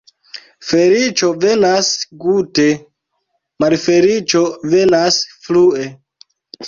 Feliĉo 0.69 1.27
venas 1.43 1.89
gute, 2.25 2.65
malfeliĉo 3.65 4.43
venas 4.73 5.21
flue. 5.45 5.85